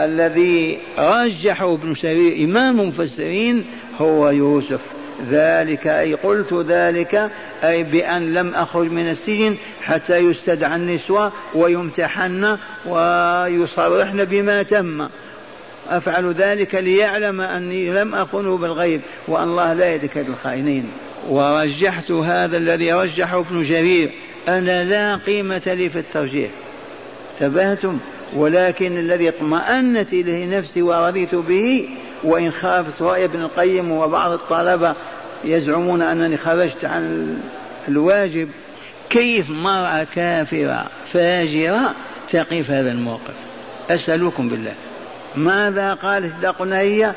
الذي 0.00 0.78
رجحه 0.98 1.74
ابن 1.74 1.94
سبيل 1.94 2.50
إمام 2.50 2.80
المفسرين 2.80 3.64
هو 4.00 4.30
يوسف. 4.30 4.95
ذلك 5.30 5.86
أي 5.86 6.14
قلت 6.14 6.52
ذلك 6.52 7.30
أي 7.64 7.82
بأن 7.82 8.34
لم 8.34 8.54
أخرج 8.54 8.90
من 8.90 9.10
السجن 9.10 9.56
حتى 9.82 10.16
يستدعى 10.16 10.76
النسوة 10.76 11.32
ويمتحن 11.54 12.58
ويصرحن 12.86 14.24
بما 14.24 14.62
تم. 14.62 15.08
أفعل 15.88 16.32
ذلك 16.32 16.74
ليعلم 16.74 17.40
أني 17.40 17.90
لم 17.90 18.14
أخنه 18.14 18.56
بالغيب 18.56 19.00
وأن 19.28 19.42
الله 19.42 19.72
لا 19.72 19.94
يدك 19.94 20.18
الخائنين. 20.18 20.90
ورجحت 21.28 22.10
هذا 22.10 22.56
الذي 22.56 22.92
رجحه 22.92 23.38
ابن 23.38 23.62
جرير 23.62 24.10
أنا 24.48 24.84
لا 24.84 25.16
قيمة 25.16 25.62
لي 25.66 25.90
في 25.90 25.98
الترجيح. 25.98 26.50
تبهتم 27.40 27.98
ولكن 28.34 28.98
الذي 28.98 29.28
اطمأنت 29.28 30.12
إليه 30.12 30.58
نفسي 30.58 30.82
ورضيت 30.82 31.34
به 31.34 31.88
وإن 32.24 32.50
خافت 32.50 33.02
رأي 33.02 33.24
ابن 33.24 33.42
القيم 33.42 33.90
وبعض 33.90 34.32
الطلبة 34.32 34.94
يزعمون 35.44 36.02
أنني 36.02 36.36
خرجت 36.36 36.84
عن 36.84 37.36
الواجب 37.88 38.48
كيف 39.10 39.50
مرأة 39.50 40.04
كافرة 40.14 40.86
فاجرة 41.12 41.94
تقف 42.28 42.70
هذا 42.70 42.90
الموقف؟ 42.90 43.34
أسألكم 43.90 44.48
بالله. 44.48 44.74
ماذا 45.36 45.94
قالت 45.94 46.34
هي 46.72 47.14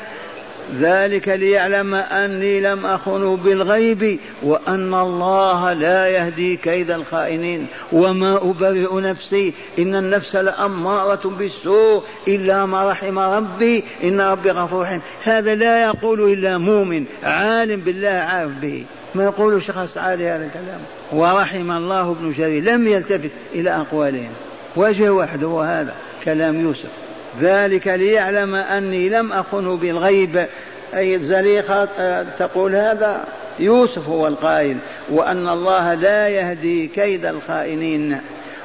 ذلك 0.78 1.28
ليعلم 1.28 1.94
أني 1.94 2.60
لم 2.60 2.86
أخنه 2.86 3.36
بالغيب 3.36 4.18
وأن 4.42 4.94
الله 4.94 5.72
لا 5.72 6.08
يهدي 6.08 6.56
كيد 6.56 6.90
الخائنين. 6.90 7.66
وما 7.92 8.36
أبرئ 8.36 9.00
نفسي 9.00 9.54
إن 9.78 9.94
النفس 9.94 10.36
لأمارة 10.36 11.28
بالسوء 11.38 12.02
إلا 12.28 12.66
ما 12.66 12.90
رحم 12.90 13.18
ربي 13.18 13.84
إن 14.04 14.20
ربي 14.20 14.50
غفور 14.50 14.82
رحيم. 14.82 15.00
هذا 15.22 15.54
لا 15.54 15.82
يقول 15.82 16.32
إلا 16.32 16.58
مؤمن 16.58 17.04
عالم 17.24 17.80
بالله 17.80 18.08
عارف 18.08 18.50
به. 18.50 18.84
ما 19.14 19.24
يقول 19.24 19.62
شخص 19.62 19.98
عالي 19.98 20.28
هذا 20.28 20.46
الكلام؟ 20.46 20.80
ورحم 21.12 21.70
الله 21.70 22.10
ابن 22.10 22.30
جرير. 22.30 22.62
لم 22.62 22.88
يلتفت 22.88 23.30
إلى 23.54 23.70
أقوالهم. 23.70 24.32
وجه 24.76 25.10
واحد 25.10 25.44
هو 25.44 25.60
هذا 25.60 25.94
كلام 26.24 26.60
يوسف. 26.60 27.09
ذلك 27.40 27.88
ليعلم 27.88 28.54
أني 28.54 29.08
لم 29.08 29.32
أخنه 29.32 29.76
بالغيب. 29.76 30.46
أي 30.94 31.14
الزليخة 31.14 31.88
آه، 31.98 32.26
تقول 32.38 32.74
هذا 32.74 33.24
يوسف 33.58 34.08
هو 34.08 34.26
القائل 34.26 34.76
وأن 35.10 35.48
الله 35.48 35.94
لا 35.94 36.28
يهدي 36.28 36.86
كيد 36.86 37.26
الخائنين. 37.26 38.20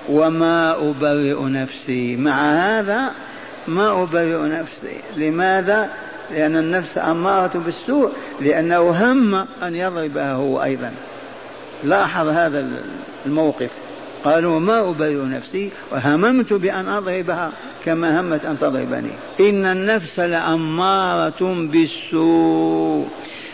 وما 0.10 0.72
أبرئ 0.90 1.44
نفسي 1.44 2.16
مع 2.16 2.52
هذا 2.52 3.12
ما 3.68 4.04
أبرئ 4.04 4.42
نفسي. 4.42 4.98
لماذا؟ 5.18 5.90
لأن 6.32 6.58
النفس 6.58 6.98
أمارة 6.98 7.58
بالسوء 7.66 8.12
لأنه 8.42 8.90
هم 8.90 9.36
أن 9.36 9.76
يضربها 9.76 10.34
هو 10.34 10.64
أيضا. 10.64 10.92
لاحظ 11.84 12.28
هذا 12.28 12.68
الموقف. 13.26 13.72
قالوا 14.26 14.60
ما 14.60 14.90
أبرئ 14.90 15.16
نفسي 15.16 15.72
وهممت 15.92 16.54
بأن 16.54 16.90
أضربها 16.90 17.52
كما 17.86 18.22
همت 18.22 18.46
أن 18.46 18.60
تضربني. 18.60 19.12
إن 19.40 19.66
النفس 19.66 20.20
لأمارة 20.20 21.68
بالسوء. 21.72 23.08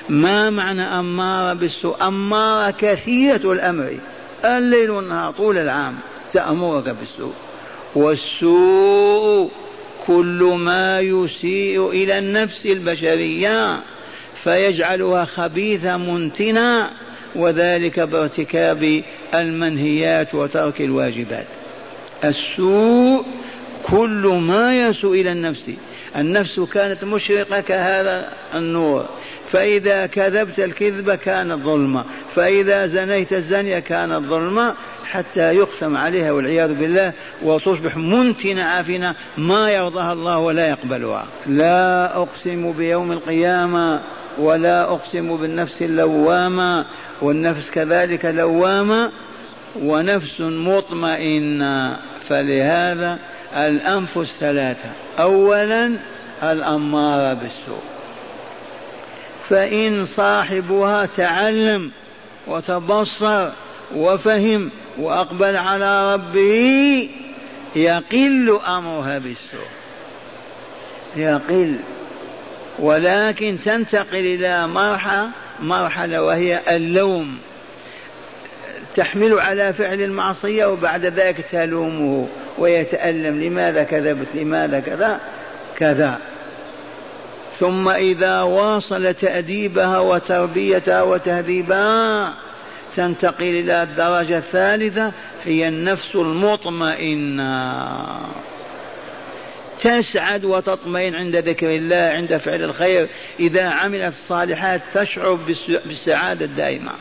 ما 0.10 0.50
معنى 0.50 0.84
أمارة 0.84 1.54
بالسوء؟ 1.54 2.08
أمارة 2.08 2.72
كثيرة 2.72 3.54
الأمر. 3.54 3.98
الليل 4.46 4.90
والنهار 4.90 5.34
طول 5.34 5.58
العام 5.58 5.96
تأمرك 6.32 6.96
بالسوء. 7.00 7.34
والسوء 7.96 9.52
كل 10.08 10.54
ما 10.58 11.00
يسيء 11.00 11.90
إلى 11.90 12.18
النفس 12.20 12.66
البشرية 12.66 13.80
فيجعلها 14.44 15.26
خبيثة 15.26 15.98
منتنة 15.98 16.90
وذلك 17.36 18.00
بارتكاب 18.00 19.04
المنهيات 19.34 20.36
وترك 20.36 20.82
الواجبات. 20.82 21.48
السوء 22.24 23.26
كل 23.84 24.42
ما 24.48 24.80
يسوء 24.80 25.22
إلى 25.22 25.32
النفس. 25.32 25.72
النفس 26.16 26.60
كانت 26.60 27.04
مشرقة 27.04 27.60
كهذا 27.60 28.34
النور. 28.56 29.06
فإذا 29.52 30.06
كذبت 30.06 30.60
الكذب 30.60 31.12
كانت 31.12 31.64
ظلمة 31.64 32.06
فإذا 32.36 32.88
زنيت 32.88 33.34
الزنية 33.34 33.80
كانت 33.80 34.28
ظلمة 34.28 34.76
حتى 35.12 35.56
يختم 35.56 35.98
عليها 35.98 36.32
والعياذ 36.32 36.74
بالله 36.74 37.14
وتصبح 37.44 37.98
منتنة 37.98 38.64
عافنة 38.64 39.16
ما 39.38 39.70
يرضاها 39.70 40.14
الله 40.14 40.38
ولا 40.38 40.70
يقبلها. 40.70 41.26
لا 41.48 42.18
أقسم 42.18 42.72
بيوم 42.72 43.12
القيامة 43.12 44.02
ولا 44.40 44.84
أقسم 44.84 45.38
بالنفس 45.38 45.82
اللوامة 45.82 46.86
والنفس 47.22 47.72
كذلك 47.72 48.26
لوامة 48.26 49.12
ونفس 49.80 50.40
مطمئنة. 50.40 52.00
فلهذا 52.30 53.20
الأنفس 53.56 54.36
ثلاثة. 54.40 54.90
أولا 55.20 55.98
الأمارة 56.44 57.34
بالسوء. 57.34 57.84
فإن 59.50 60.06
صاحبها 60.06 61.06
تعلم 61.06 61.92
وتبصر 62.48 63.50
وفهم 63.96 64.72
وأقبل 64.98 65.56
على 65.56 66.14
ربه 66.14 67.10
يقل 67.76 68.60
أمرها 68.68 69.18
بالسوء. 69.18 69.70
يقل. 71.16 71.76
ولكن 72.80 73.58
تنتقل 73.66 74.18
إلى 74.18 74.68
مرحلة 74.68 75.30
مرحلة 75.60 76.24
وهي 76.24 76.62
اللوم. 76.70 77.38
تحمل 78.96 79.40
على 79.40 79.74
فعل 79.74 80.02
المعصية 80.02 80.66
وبعد 80.66 81.06
ذلك 81.06 81.42
تلومه 81.42 82.28
ويتألم 82.58 83.42
لماذا 83.44 83.84
كذبت؟ 83.84 84.36
لماذا 84.36 84.80
كذا؟ 84.80 85.20
كذا. 85.78 86.20
ثم 87.60 87.90
إذا 87.90 88.42
واصل 88.42 89.14
تأديبها 89.14 90.00
وتربيتها 90.00 91.02
وتهذيبها 91.02 92.34
تنتقل 92.96 93.46
إلى 93.46 93.84
الدرجة 93.84 94.38
الثالثة 94.38 95.12
هي 95.44 95.68
النفس 95.68 96.16
المطمئنة. 96.16 97.72
تسعد 99.80 100.46
وتطمئن 100.46 101.16
عند 101.16 101.36
ذكر 101.36 101.70
الله 101.70 102.12
عند 102.16 102.38
فعل 102.38 102.64
الخير. 102.64 103.08
إذا 103.40 103.70
عملت 103.70 104.08
الصالحات 104.08 104.82
تشعر 104.94 105.34
بالسعادة 105.86 106.46
الدائمة 106.46 106.92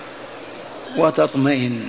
وتطمئن. 0.96 1.88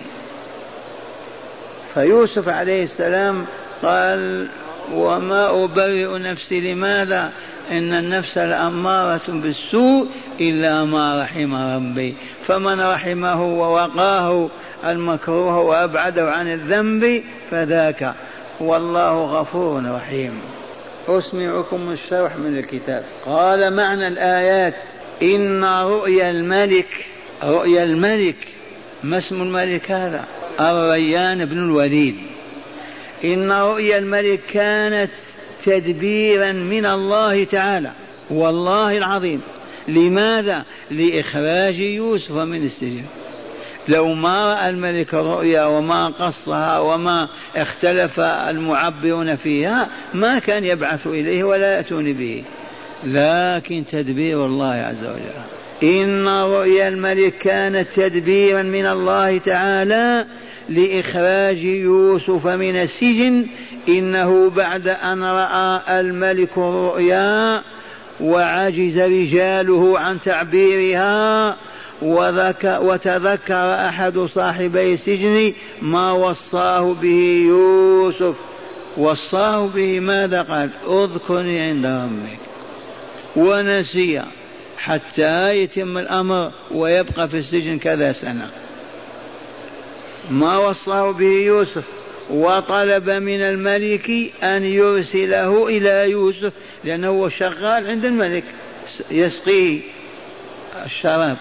فيوسف 1.94 2.50
عليه 2.50 2.84
السلام 2.84 3.46
قال 3.84 4.50
وما 4.94 5.64
أبرئ 5.64 6.18
نفسي 6.18 6.74
لماذا؟ 6.74 7.32
إن 7.72 7.94
النفس 7.94 8.38
لأمارة 8.38 9.22
بالسوء 9.28 10.08
إلا 10.42 10.84
ما 10.84 11.22
رحم 11.22 11.56
ربي. 11.56 12.16
فمن 12.48 12.82
رحمه 12.82 13.46
ووقاه 13.46 14.50
المكروه 14.86 15.60
وأبعده 15.60 16.32
عن 16.32 16.54
الذنب 16.54 17.24
فذاك. 17.52 18.14
والله 18.60 19.26
غفور 19.26 19.96
رحيم. 19.96 20.40
أسمعكم 21.08 21.92
الشرح 21.92 22.38
من 22.38 22.58
الكتاب. 22.58 23.04
قال 23.26 23.74
معنى 23.74 24.08
الآيات. 24.08 24.84
إن 25.24 25.66
رؤيا 25.66 26.30
الملك 26.30 27.06
رؤيا 27.44 27.84
الملك. 27.84 28.48
ما 29.04 29.18
اسم 29.18 29.42
الملك 29.42 29.92
هذا؟ 29.92 30.26
الريان 30.62 31.46
بن 31.46 31.58
الوليد. 31.58 32.31
إن 33.24 33.52
رؤيا 33.52 33.98
الملك 33.98 34.40
كانت 34.54 35.12
تدبيرا 35.64 36.52
من 36.52 36.86
الله 36.86 37.44
تعالى 37.44 37.92
والله 38.30 38.98
العظيم. 38.98 39.42
لماذا؟ 39.88 40.66
لإخراج 40.92 41.80
يوسف 41.80 42.32
من 42.32 42.64
السجن. 42.64 43.04
لو 43.88 44.14
ما 44.14 44.54
رأى 44.54 44.70
الملك 44.70 45.14
الرؤيا 45.14 45.66
وما 45.66 46.08
قصها 46.08 46.80
وما 46.80 47.30
اختلف 47.56 48.20
المعبرون 48.20 49.36
فيها 49.36 49.90
ما 50.14 50.40
كان 50.40 50.66
يبعث 50.66 51.08
إليه 51.08 51.44
ولا 51.44 51.76
يأتون 51.76 52.14
به. 52.14 52.44
لكن 53.04 53.84
تدبير 53.86 54.46
الله 54.46 54.74
عز 54.74 55.04
وجل. 55.04 55.42
إن 55.84 56.28
رؤيا 56.28 56.88
الملك 56.88 57.38
كانت 57.38 57.88
تدبيرا 57.96 58.64
من 58.64 58.86
الله 58.86 59.38
تعالى 59.38 60.26
لإخراج 60.72 61.64
يوسف 61.64 62.48
من 62.48 62.76
السجن 62.76 63.48
إنه 63.88 64.50
بعد 64.50 64.88
أن 64.88 65.24
رأى 65.24 66.00
الملك 66.00 66.58
الرؤيا 66.58 67.62
وعجز 68.22 69.00
رجاله 69.00 70.00
عن 70.00 70.22
تعبيرها 70.22 71.58
وتذكر 72.82 73.76
أحد 73.76 74.20
صاحبي 74.20 74.94
السجن 74.94 75.54
ما 75.82 76.12
وصاه 76.12 76.94
به 76.94 77.46
يوسف. 77.48 78.36
وصاه 78.98 79.68
به 79.68 80.00
ماذا 80.00 80.42
قال؟ 80.42 80.70
أذكرني 80.88 81.60
عند 81.60 81.86
ربك 81.86 82.40
ونسي 83.36 84.22
حتى 84.78 85.58
يتم 85.58 85.98
الأمر 85.98 86.52
ويبقى 86.72 87.30
في 87.30 87.38
السجن 87.38 87.80
كذا 87.80 88.12
سنة. 88.12 88.50
ما 90.30 90.58
وصاه 90.58 91.12
به 91.12 91.26
يوسف 91.26 91.84
وطلب 92.30 93.10
من 93.10 93.42
الملك 93.42 94.10
أن 94.44 94.64
يرسله 94.64 95.68
إلى 95.68 96.12
يوسف 96.12 96.54
لأنه 96.84 97.30
شغال 97.30 97.88
عند 97.88 98.06
الملك 98.06 98.44
يسقيه 99.12 99.82
الشراب. 100.86 101.38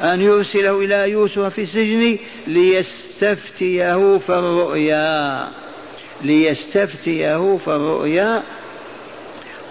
أن 0.00 0.20
يرسله 0.20 0.78
إلى 0.78 1.10
يوسف 1.10 1.40
في 1.40 1.62
السجن 1.62 2.18
ليستفتيه 2.46 4.18
في 4.18 4.30
الرؤيا 4.30 5.48
ليستفتيه 6.22 7.58
في 7.64 7.68
الرؤيا 7.68 8.42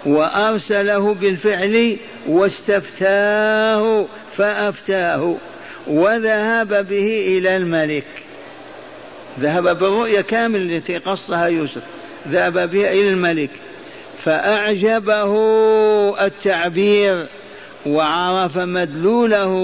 وأرسله 0.06 1.14
بالفعل 1.14 1.98
واستفتاه 2.28 4.06
فأفتاه. 4.36 5.36
وذهب 5.86 6.88
به 6.88 7.38
إلى 7.38 7.56
الملك. 7.56 8.06
ذهب 9.40 9.78
بالرؤيا 9.78 10.20
كامل 10.20 10.72
التي 10.72 10.98
قصها 10.98 11.46
يوسف. 11.46 11.82
ذهب 12.28 12.70
بها 12.70 12.92
إلى 12.92 13.08
الملك. 13.08 13.50
فأعجبه 14.24 15.34
التعبير 16.26 17.26
وعرف 17.86 18.56
مدلوله 18.56 19.54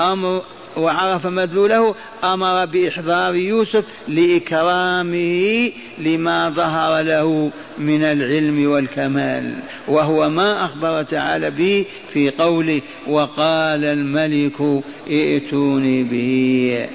أمر 0.00 0.42
وعرف 0.76 1.26
مدلوله 1.26 1.94
أمر 2.24 2.64
بإحضار 2.64 3.34
يوسف 3.34 3.84
لإكرامه 4.08 5.72
لما 5.98 6.50
ظهر 6.50 7.02
له 7.02 7.50
من 7.78 8.02
العلم 8.02 8.70
والكمال 8.70 9.54
وهو 9.88 10.28
ما 10.28 10.64
أخبر 10.64 11.02
تعالى 11.02 11.50
به 11.50 11.84
في 12.12 12.30
قوله 12.30 12.80
وقال 13.06 13.84
الملك 13.84 14.82
ائتوني 15.10 16.02
به 16.02 16.88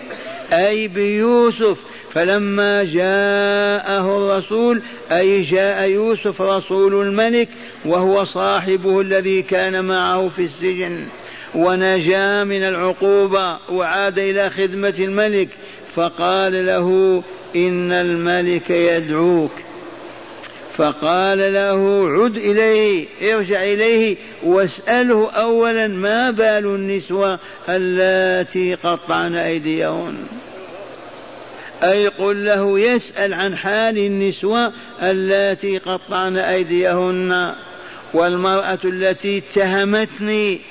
أي 0.54 0.88
بيوسف 0.88 1.78
فلما 2.14 2.84
جاءه 2.84 4.18
الرسول 4.18 4.82
أي 5.12 5.42
جاء 5.42 5.90
يوسف 5.90 6.42
رسول 6.42 7.08
الملك 7.08 7.50
وهو 7.86 8.26
صاحبه 8.26 9.02
الذي 9.02 9.42
كان 9.42 9.86
معه 9.86 10.28
في 10.28 10.44
السجن 10.44 11.06
ونجا 11.56 12.44
من 12.44 12.64
العقوبة 12.64 13.60
وعاد 13.70 14.20
إلى 14.20 14.50
خدمة 14.50 14.94
الملك 15.00 15.50
فقال 15.96 16.66
له 16.66 17.24
إن 17.56 17.92
الملك 17.92 18.70
يدعوك. 18.70 19.52
فقال 20.78 21.54
له 21.54 22.10
عد 22.10 22.38
إليه 22.38 23.08
ارجع 23.36 23.64
إليه 23.64 24.18
واسأله 24.44 25.32
أولا 25.32 25.88
ما 25.88 26.32
بال 26.32 26.66
النسوة 26.66 27.40
اللاتي 27.70 28.76
قطعن 28.76 29.36
أيديهن؟ 29.36 30.16
أي 31.84 32.08
قل 32.08 32.46
له 32.46 32.80
يسأل 32.80 33.34
عن 33.34 33.58
حال 33.58 33.98
النسوة 33.98 34.74
اللاتي 35.02 35.78
قطعن 35.78 36.38
أيديهن. 36.38 37.56
والمرأة 38.14 38.80
التي 38.86 39.38
اتهمتني 39.38 40.62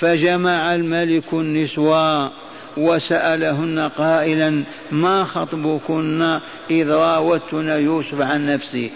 فجمع 0.00 0.74
الملك 0.74 1.32
النسوة 1.32 2.32
وسألهن 2.76 3.78
قائلا 3.98 4.64
ما 4.90 5.24
خطبكن 5.24 6.40
إذ 6.70 6.90
راوتن 6.90 7.68
يوسف 7.68 8.20
عن 8.20 8.46
نفسه 8.46 8.90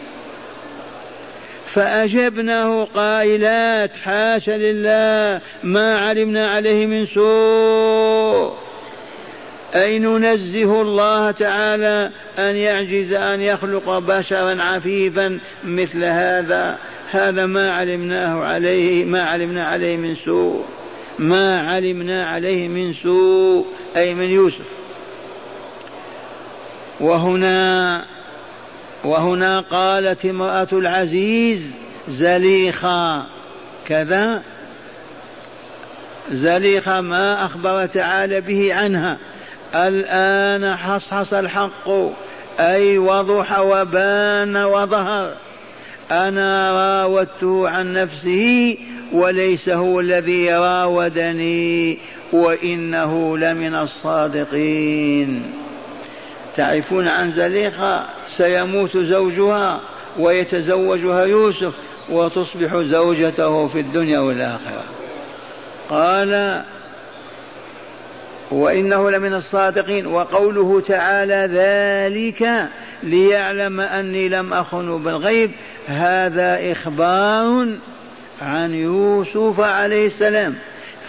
فأجبناه 1.75 2.85
قائلات 2.95 3.97
حاشا 3.97 4.51
لله 4.51 5.41
ما 5.63 5.99
علمنا 5.99 6.51
عليه 6.51 6.87
من 6.87 7.07
سوء. 7.07 8.55
أي 9.75 9.99
ننزه 9.99 10.83
الله 10.83 11.31
تعالى 11.31 12.11
أن 12.39 12.57
يعجز 12.57 13.13
أن 13.13 13.41
يخلق 13.41 13.99
بشرا 13.99 14.63
عفيفا 14.63 15.39
مثل 15.65 16.05
هذا 16.05 16.79
هذا 17.11 17.47
ما 17.47 17.73
علمناه 17.73 18.45
عليه 18.45 19.05
ما 19.05 19.23
علمنا 19.23 19.65
عليه 19.65 19.97
من 19.97 20.15
سوء. 20.15 20.65
ما 21.21 21.61
علمنا 21.61 22.25
عليه 22.25 22.69
من 22.69 22.95
سوء 22.95 23.67
أي 23.97 24.15
من 24.15 24.31
يوسف. 24.31 24.67
وهنا 27.01 28.05
وهنا 29.05 29.61
قالت 29.61 30.25
امرأة 30.25 30.69
العزيز 30.73 31.61
زليخا 32.09 33.27
كذا. 33.89 34.43
زليخا 36.33 37.01
ما 37.01 37.47
أخبر 37.47 37.87
تعالى 37.87 38.41
به 38.41 38.75
عنها. 38.75 39.19
الآن 39.75 40.77
حصحص 40.77 41.35
الحق. 41.35 41.89
أي 42.61 42.99
وضح 42.99 43.59
وبان 43.59 44.57
وظهر. 44.57 45.37
أنا 46.11 46.73
راودته 46.73 47.69
عن 47.69 47.93
نفسه 47.93 48.77
وليس 49.12 49.68
هو 49.68 50.01
الذي 50.01 50.55
راودني 50.55 51.99
وإنه 52.33 53.38
لمن 53.38 53.75
الصادقين. 53.75 55.42
تعرفون 56.57 57.09
عن 57.09 57.33
زليخة 57.33 58.05
سيموت 58.37 58.96
زوجها 58.96 59.81
ويتزوجها 60.18 61.25
يوسف 61.25 61.73
وتصبح 62.11 62.77
زوجته 62.77 63.66
في 63.66 63.81
الدنيا 63.81 64.18
والآخرة. 64.18 64.85
قال 65.90 66.62
وإنه 68.51 69.11
لمن 69.11 69.35
الصادقين 69.35 70.07
وقوله 70.07 70.81
تعالى 70.81 71.49
ذلك 71.53 72.68
ليعلم 73.03 73.81
أني 73.81 74.29
لم 74.29 74.53
أخن 74.53 75.03
بالغيب 75.03 75.51
هذا 75.87 76.73
إخبار 76.73 77.66
عن 78.40 78.74
يوسف 78.74 79.61
عليه 79.61 80.07
السلام 80.07 80.55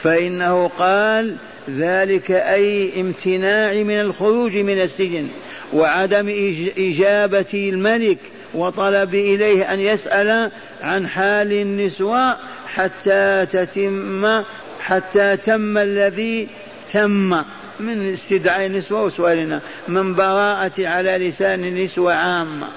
فإنه 0.02 0.68
قال 0.68 1.36
ذلك 1.70 2.32
أي 2.32 3.02
امتناع 3.02 3.74
من 3.74 4.00
الخروج 4.00 4.58
من 4.58 4.82
السجن 4.82 5.28
وعدم 5.74 6.30
إجابة 6.78 7.46
الملك 7.54 8.18
وطلب 8.54 9.16
إليه 9.16 9.74
أن 9.74 9.80
يسأل 9.80 10.52
عن 10.82 11.08
حال 11.08 11.52
النسوة 11.52 12.38
حتى 12.68 13.46
تتم 13.52 14.44
حتى 14.80 15.38
تم 15.38 15.78
الذي 15.78 16.48
تم 16.94 17.44
من 17.80 18.14
استدعاء 18.14 18.66
النسوة 18.66 19.04
وسؤالنا 19.04 19.62
من 19.88 20.16
براءة 20.16 20.88
على 20.88 21.18
لسان 21.18 21.66
النسوة 21.66 22.14
عامة. 22.14 22.68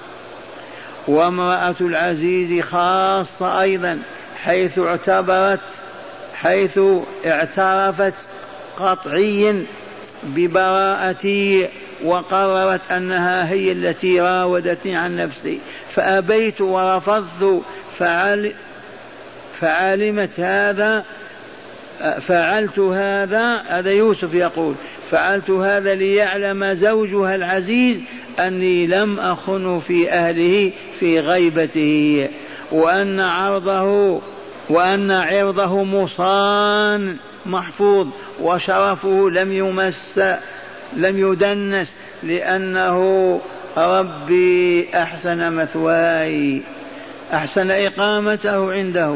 وامرأة 1.07 1.75
العزيز 1.81 2.61
خاصة 2.63 3.61
أيضا 3.61 3.99
حيث 4.45 4.79
اعتبرت 4.79 5.59
حيث 6.35 6.79
اعترفت 7.25 8.27
قطعيا 8.77 9.65
ببراءتي 10.23 11.69
وقررت 12.03 12.91
أنها 12.91 13.49
هي 13.49 13.71
التي 13.71 14.21
راودتني 14.21 14.95
عن 14.95 15.15
نفسي. 15.15 15.59
فأبيت 15.89 16.61
ورفضت 16.61 17.61
فعل 17.97 18.53
فعلمت 19.53 20.39
هذا 20.39 21.05
فعلت 22.19 22.79
هذا 22.79 23.63
هذا 23.67 23.91
يوسف 23.91 24.33
يقول 24.33 24.75
فعلت 25.11 25.49
هذا 25.49 25.95
ليعلم 25.95 26.73
زوجها 26.73 27.35
العزيز 27.35 27.99
أني 28.39 28.87
لم 28.87 29.19
أخن 29.19 29.79
في 29.79 30.11
أهله 30.11 30.71
في 30.99 31.19
غيبته 31.19 32.29
وأن 32.71 33.19
عرضه 33.19 34.21
وأن 34.69 35.11
عرضه 35.11 35.83
مصان 35.83 37.17
محفوظ 37.45 38.07
وشرفه 38.41 39.29
لم 39.29 39.51
يمس 39.53 40.21
لم 40.95 41.31
يدنس 41.31 41.95
لأنه 42.23 43.41
ربي 43.77 44.89
أحسن 44.93 45.53
مثواي 45.53 46.61
أحسن 47.33 47.71
إقامته 47.71 48.71
عنده. 48.71 49.15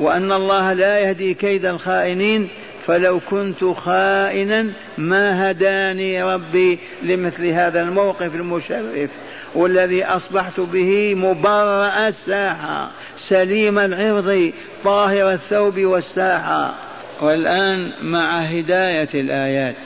وأن 0.00 0.32
الله 0.32 0.72
لا 0.72 0.98
يهدي 0.98 1.34
كيد 1.34 1.66
الخائنين 1.66 2.48
فلو 2.86 3.20
كنت 3.30 3.64
خائنا 3.64 4.66
ما 4.98 5.50
هداني 5.50 6.22
ربي 6.34 6.78
لمثل 7.02 7.46
هذا 7.46 7.82
الموقف 7.82 8.34
المشرف. 8.34 9.10
والذي 9.54 10.04
أصبحت 10.04 10.60
به 10.60 11.14
مبرأ 11.14 12.08
الساحة 12.08 12.90
سليم 13.18 13.78
العرض 13.78 14.52
طاهر 14.84 15.32
الثوب 15.32 15.80
والساحة. 15.80 16.74
والآن 17.22 17.92
مع 18.02 18.38
هداية 18.38 19.08
الآيات 19.14 19.76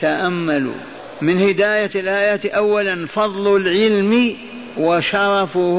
تأملوا. 0.00 0.74
من 1.22 1.48
هداية 1.48 1.90
الآيات 1.94 2.46
أولا 2.46 3.06
فضل 3.06 3.56
العلم 3.56 4.36
وشرفه. 4.78 5.78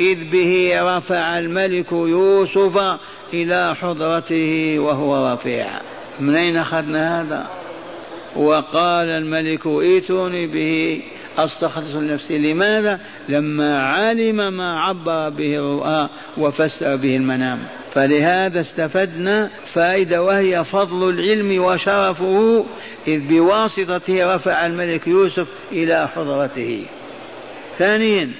إذ 0.00 0.30
به 0.30 0.72
رفع 0.96 1.38
الملك 1.38 1.92
يوسف 1.92 2.98
إلى 3.34 3.74
حضرته 3.80 4.78
وهو 4.78 5.34
رفيع. 5.34 5.66
من 6.20 6.34
أين 6.34 6.56
أخذنا 6.56 7.20
هذا؟ 7.20 7.46
وقال 8.36 9.08
الملك 9.08 9.66
ائتوني 9.66 10.46
به 10.46 11.02
استخلص 11.38 11.94
لنفسي. 11.94 12.38
لماذا؟ 12.38 13.00
لما 13.28 13.82
علم 13.82 14.36
ما 14.56 14.80
عبر 14.80 15.28
به 15.28 15.54
الرؤى 15.54 16.08
وفسر 16.38 16.96
به 16.96 17.16
المنام. 17.16 17.58
فلهذا 17.94 18.60
استفدنا 18.60 19.50
فائدة 19.74 20.22
وهي 20.22 20.64
فضل 20.64 21.08
العلم 21.08 21.64
وشرفه 21.64 22.64
إذ 23.06 23.20
بواسطته 23.20 24.34
رفع 24.34 24.66
الملك 24.66 25.06
يوسف 25.06 25.46
إلى 25.72 26.08
حضرته. 26.08 26.86
ثانيا 27.78 28.30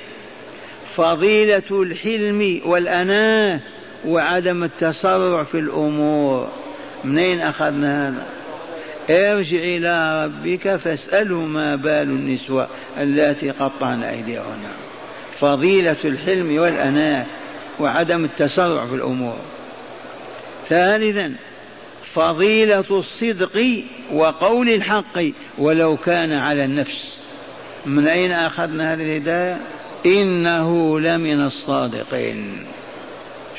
فضيلة 0.94 1.82
الحلم 1.82 2.60
والأناة 2.64 3.60
وعدم 4.06 4.64
التسرع 4.64 5.42
في 5.42 5.58
الأمور. 5.58 6.48
منين 7.04 7.40
أخذنا 7.40 8.08
هذا؟ 8.08 8.41
ارجع 9.10 9.58
إلى 9.58 10.24
ربك 10.24 10.76
فاسأله 10.76 11.38
ما 11.40 11.76
بال 11.76 12.02
النسوة 12.02 12.68
اللاتي 12.98 13.50
قطعن 13.50 14.02
أيديهن. 14.02 14.64
فضيلة 15.40 15.96
الحلم 16.04 16.58
والأناة 16.58 17.26
وعدم 17.80 18.24
التسرع 18.24 18.86
في 18.86 18.94
الأمور. 18.94 19.36
ثالثا 20.68 21.34
فضيلة 22.04 22.84
الصدق 22.90 23.84
وقول 24.12 24.68
الحق 24.68 25.22
ولو 25.58 25.96
كان 25.96 26.32
على 26.32 26.64
النفس. 26.64 27.12
من 27.86 28.06
أين 28.06 28.32
أخذنا 28.32 28.92
هذه 28.92 29.00
الهداية؟ 29.00 29.60
إنه 30.06 31.00
لمن 31.00 31.40
الصادقين. 31.40 32.66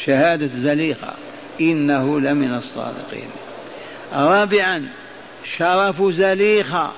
شهادة 0.05 0.49
زليخة 0.55 1.13
إنه 1.61 2.19
لمن 2.19 2.57
الصادقين. 2.57 3.29
رابعا 4.13 4.89
شرف 5.57 6.03
زليخة 6.03 6.91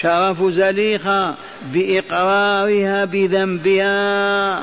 شرف 0.00 0.42
زليخة 0.42 1.34
بإقرارها 1.72 3.04
بذنبها. 3.04 4.62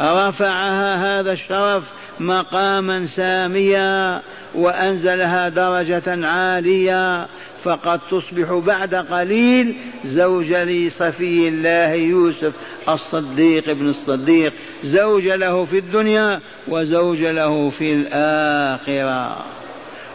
رفعها 0.00 1.20
هذا 1.20 1.32
الشرف 1.32 1.84
مقاما 2.20 3.06
ساميا 3.06 4.22
وأنزلها 4.54 5.48
درجة 5.48 6.26
عالية. 6.26 7.26
فقد 7.64 8.00
تصبح 8.10 8.52
بعد 8.66 8.94
قليل 8.94 9.76
زوج 10.04 10.52
لصفي 10.52 11.48
الله 11.48 11.92
يوسف 11.92 12.52
الصديق 12.88 13.68
ابن 13.68 13.88
الصديق. 13.88 14.52
زوج 14.84 15.28
له 15.28 15.64
في 15.64 15.78
الدنيا 15.78 16.40
وزوج 16.68 17.18
له 17.18 17.70
في 17.70 17.92
الآخرة. 17.92 19.61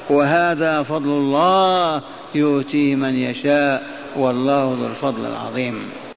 وهذا 0.09 0.83
فضل 0.83 1.09
الله 1.09 2.01
يؤتيه 2.35 2.95
من 2.95 3.15
يشاء 3.15 3.83
والله 4.15 4.63
ذو 4.63 4.87
الفضل 4.87 5.25
العظيم. 5.25 5.89